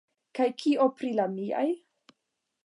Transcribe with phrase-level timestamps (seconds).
[0.37, 1.67] Kaj kio pri la miaj?